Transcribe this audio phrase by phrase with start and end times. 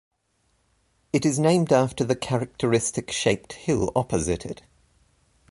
[1.13, 4.63] It is named after the characteristic shaped hill opposite it.